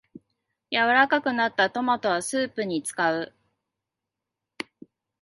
[0.71, 3.35] 柔らかくなったトマトはスープに使う